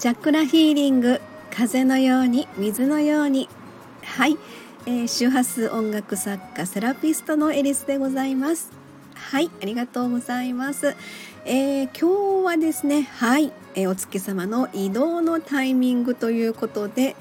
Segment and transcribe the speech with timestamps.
[0.00, 1.20] チャクラヒーリング
[1.54, 3.50] 風のように水のように。
[4.02, 4.38] はい、
[4.86, 8.70] えー、周波数音楽作家セラピストのエリスでございます。
[9.14, 9.50] はい。
[9.60, 10.96] ありがとうございます、
[11.44, 17.14] えー、今日はですねはい、えー、お月様の移動のタイミングということで、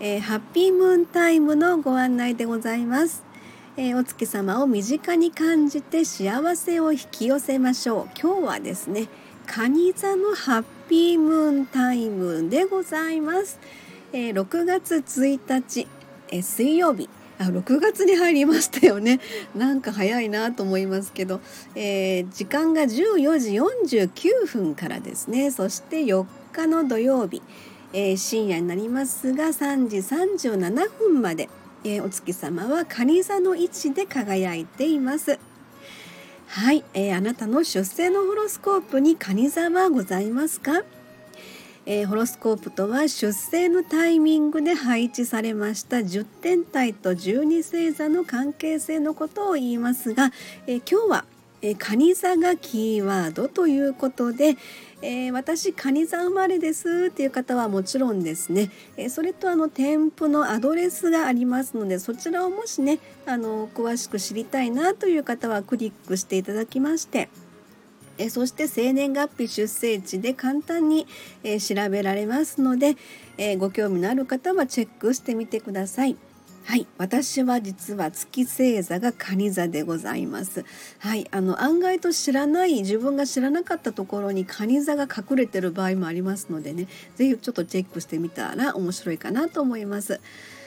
[0.00, 3.22] えハッピームーンタイムのご案内でございます。
[3.76, 8.20] えー、お月様を身近に感じて幸せを引き寄せましょう。
[8.20, 9.06] 今日はですね
[9.46, 13.58] 蟹座のハッピームーンタイムでございます、
[14.12, 15.86] えー、6月1日、
[16.28, 17.08] えー、水曜日。
[17.36, 19.20] あ6月に入りましたよね。
[19.56, 21.40] なんか早いなと思いますけど、
[21.74, 25.50] えー、時間が14時49分からですね。
[25.50, 27.42] そして4日の土曜日、
[27.92, 31.48] えー、深夜になりますが3時37分まで、
[31.82, 35.38] えー、お月様は蟹座の位置で輝いています。
[36.46, 40.82] はい、えー、あなたの出生のホロスコープに蟹座はございますか、
[41.86, 50.30] えー、ホロスコープとは出生のタイミングで配置されました10天体と12星座の関係性のことを言いますが、
[50.66, 51.24] えー、今日は
[51.66, 54.58] え蟹座がキーワードということで、
[55.00, 67.30] えー、私蟹座生まれですっていう方はもちろんですね、えー、それとあの添付のアドレスがありますのでそちらをもしねあの詳しく知りたいなという方はクリックしていただきまして
[68.18, 71.08] えそして生年月日出生地で簡単に、
[71.42, 72.96] え調べられますので、
[73.38, 76.16] えご興味のある方はチェックしてみてください。
[76.66, 80.64] はい、私は実は月星座が蟹座でございます。
[80.98, 90.20] はい、あの案外と知らない自分が知らなかったところに蟹座が隠れてる場合もありますのでね、是非ちょっとチェックしてみたら面白いかなと思います。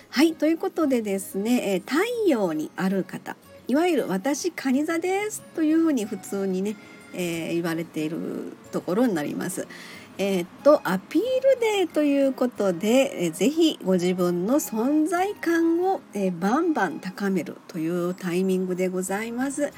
[0.10, 3.36] はい、ということでですね、え太陽にある方、
[3.68, 6.76] いわゆる私蟹座ですというふうに普通にね、
[7.14, 9.68] えー、言われているところになります。
[10.20, 19.72] えー、っとアピールデーということで、えー、ぜひご自分の存在感を、えー、バンバン高めるというタイミングでございます。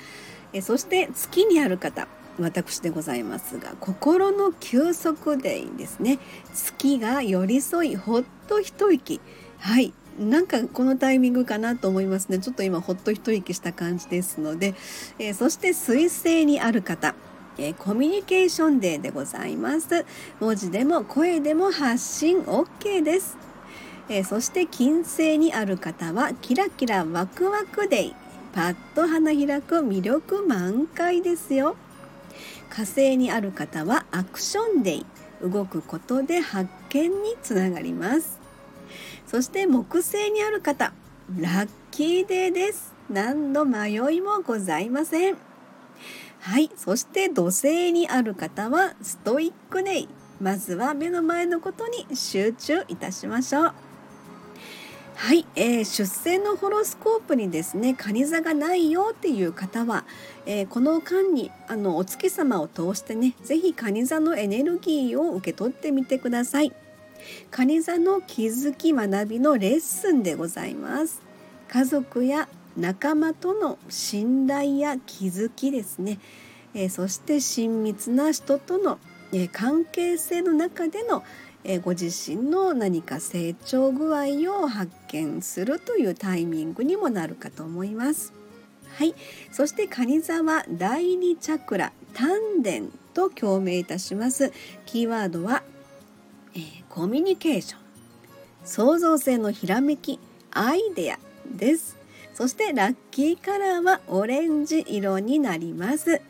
[0.53, 2.07] えー、そして月にある方
[2.39, 6.19] 私でございますが心の休息デイですね。
[6.53, 9.19] 月が寄り添いほっと一息。
[9.59, 9.93] はい。
[10.17, 12.39] なんかこのタイミングかなと思いますね。
[12.39, 14.73] ちょっと今ほっと一息した感じですので、
[15.17, 17.15] えー、そして水星にある方。
[17.59, 20.05] えー、コミュニケーションデーでございます。
[20.39, 23.37] 文字でも声でも発信 OK です、
[24.07, 28.15] えー、そして金星にある方はキラキラワクワクデイ。
[28.53, 31.75] パッと花開く魅力満開ですよ。
[32.69, 35.05] 火星にある方はアクションデイ。
[35.41, 38.39] 動くことで発見につながります。
[39.27, 40.93] そして木星にある方
[41.37, 42.93] ラッキーデーです。
[43.09, 45.48] 何の迷いもございません。
[46.39, 46.71] はい。
[46.75, 50.09] そして土星にある方はストイックネイ。
[50.41, 53.73] まずは目の前のことに集中いたしましょう。
[55.15, 60.05] はい、えー、出生のホロスコープにですね蟹座がないよっていう方は、
[60.45, 66.71] えー、この間にあのお月様を通してね是非蟹座のエネルギーを受け取ってみてください。
[67.51, 71.21] 蟹座の気づき学びのレッスンでございます。
[71.67, 72.47] 家族や
[72.77, 76.19] 仲間との信頼や気づきですね、
[76.73, 78.99] えー、そして親密な人との、
[79.33, 81.23] えー、関係性の中での、
[81.63, 84.25] えー、ご自身の何か成長具合
[84.63, 88.33] を発見するというタイミングにもなるかと思います。
[88.97, 89.15] はい、
[89.51, 92.81] そして蟹座は第二チャクラ丹田
[93.13, 94.51] と共鳴いたします。
[94.85, 95.63] キーワードは、
[96.55, 96.59] え
[96.89, 97.79] コミュニケーション、
[98.65, 100.19] 創造性のひらめき、
[100.51, 101.98] アイデアです。
[102.33, 106.21] そしてラッキーカラーはオレンジ色になります。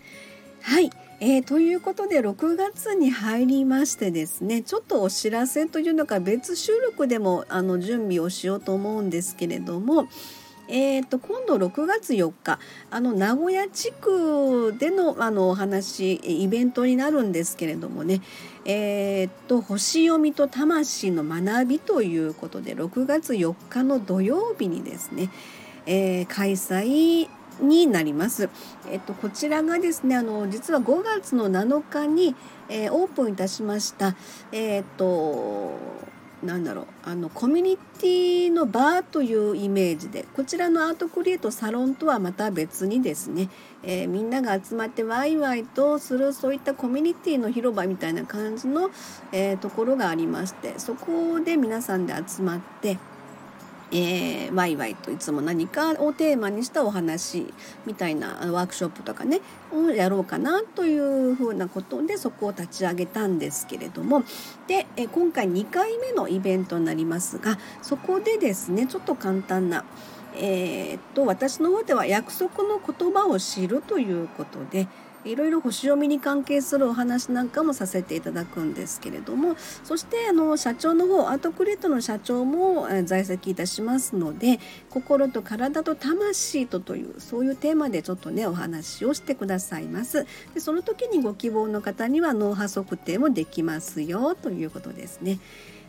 [0.61, 0.89] はい、
[1.21, 10.07] えー、ということで6月に入りましてですねちょっとお知らせというのか別収録でもあの準備をしようと思うんですけれども
[10.71, 12.59] えーと、今度6月4日
[12.91, 18.21] あの名古屋地区でのあのお話イベントになるんですけれどもね
[18.65, 25.31] えーと星読みと魂の学びということで6月4日の土曜日にですね
[25.89, 27.27] えー、開催
[27.61, 28.49] になります。
[28.89, 32.35] えっと、こちらがですねあの実は5月の7日に、
[32.69, 34.15] えー、オープンいたしました、
[34.51, 35.77] えー、っと
[36.43, 43.49] なんだろうあのコミュニティのバーというイメージでこちらのアートクリエイトサロンとはまた別にですね、
[43.83, 48.89] えー、みんなが集まってワイワイとするそういったコミュニティの広場みたいな感じの、
[49.33, 52.97] えー、ところがありましてそこで皆さんで集まって
[53.91, 57.51] えー、ワイワイといつも何かをテーマにしたお話
[57.85, 59.41] みたいなワークショップとかね
[59.73, 64.23] をやろうかなというふうなことでそこを立ち上げたんですけれども。
[64.67, 69.83] で、え、今回2回目のイベントになりますがそこでですねちょっと簡単な
[70.35, 74.87] えー、っと私の方では約束の言葉を知るということで
[75.25, 90.25] いろいろ星読みに関係するお話なんかもさせていただくんですけれどもそしてあの社長の方アートクリエイトの社長も在籍いたしますので心と体と魂とというそういうテーマでちょっとねお話をしてくださいます。
[90.53, 95.39] でその時にご希望の方には脳波測定もできますよということですね。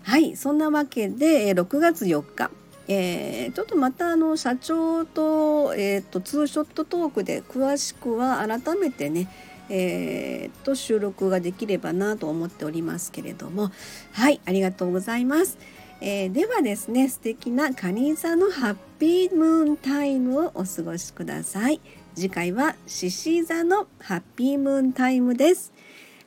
[0.03, 2.51] はいそんなわけで6月4日
[2.93, 9.29] えー、ちょっとまたあの社長と,、えーと、ツーショットトークで詳しくは改めてね
[9.73, 13.71] えー、と収録ができればなと思っておりますけれども。
[14.11, 15.59] はいありがとうございます、
[16.01, 21.81] えー、ではですね素敵なカニ座のハッピームーンタイムをお過ごしください。
[22.17, 25.73] 次回は獅子座のハッピームーンタイムです。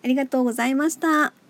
[0.02, 1.43] ありがとうございました。